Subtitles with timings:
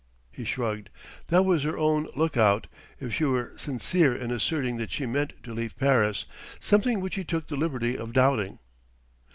[0.31, 0.89] He shrugged:
[1.27, 2.65] that was her own look out
[2.99, 6.25] if she were sincere in asserting that she meant to leave Paris;
[6.59, 8.57] something which he took the liberty of doubting.